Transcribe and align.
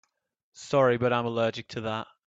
Sorry 0.55 0.97
but 0.97 1.13
I'm 1.13 1.27
allergic 1.27 1.67
to 1.67 1.81
that. 1.81 2.07